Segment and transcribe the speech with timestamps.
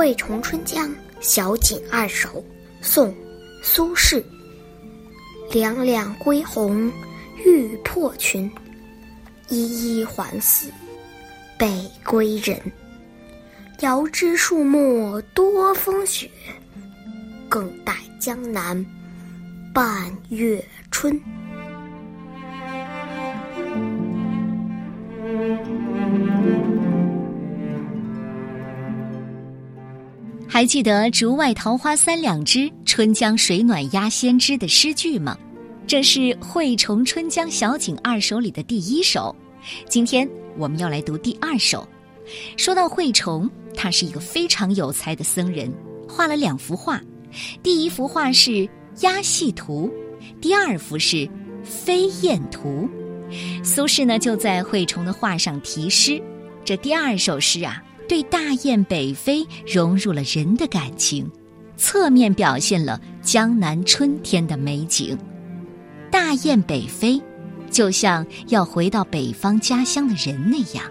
[0.00, 0.90] 惠崇春江
[1.20, 2.42] 小景二首，
[2.80, 3.08] 宋·
[3.62, 4.24] 苏轼。
[5.52, 6.90] 两两归鸿
[7.44, 8.50] 欲破群，
[9.50, 10.72] 一一还似
[11.58, 12.58] 北归人。
[13.80, 16.30] 遥知树木多风雪，
[17.46, 18.82] 更待江南
[19.74, 21.20] 半月春。
[30.52, 35.38] 还记得“竹外桃花三两枝，春江水暖鸭先知”的诗句吗？
[35.86, 39.34] 这是《惠崇春江小景二首》里的第一首。
[39.88, 40.28] 今天
[40.58, 41.86] 我们要来读第二首。
[42.56, 45.72] 说到惠崇，他是一个非常有才的僧人，
[46.08, 47.00] 画了两幅画。
[47.62, 48.50] 第一幅画是
[49.02, 49.88] 《鸭戏图》，
[50.40, 51.16] 第二幅是
[51.62, 52.88] 《飞燕图》。
[53.64, 56.20] 苏轼呢就在惠崇的画上题诗。
[56.64, 57.80] 这第二首诗啊。
[58.10, 61.30] 对大雁北飞融入了人的感情，
[61.76, 65.16] 侧面表现了江南春天的美景。
[66.10, 67.22] 大雁北飞，
[67.70, 70.84] 就像要回到北方家乡的人那样，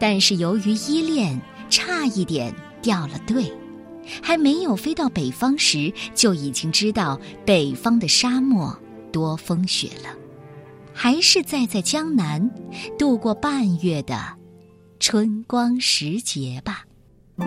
[0.00, 3.44] 但是由于依恋差一点掉了队，
[4.20, 8.76] 还没有飞到北方时，就已经知道北方的沙漠
[9.12, 10.08] 多风雪了，
[10.92, 12.50] 还是再在江南
[12.98, 14.41] 度过半月的。
[15.02, 16.86] 春光时节吧。《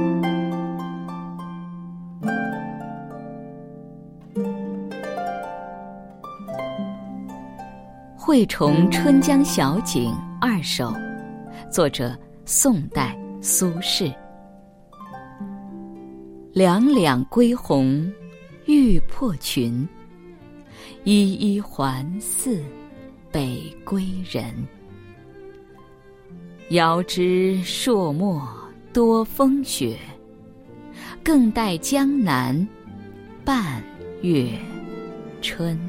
[8.18, 10.90] 惠崇春江小景二首》，
[11.72, 14.14] 作者宋代苏轼。
[16.52, 18.12] 两两归鸿
[18.66, 19.88] 欲破群，
[21.06, 22.62] 一一还似
[23.32, 24.54] 北归人。
[26.76, 28.46] 遥知朔漠
[28.92, 29.98] 多风雪，
[31.24, 32.68] 更待江南
[33.46, 33.82] 半
[34.22, 34.50] 月
[35.42, 35.80] 春。